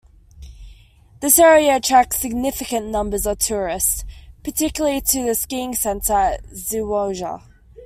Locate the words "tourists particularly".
3.37-5.01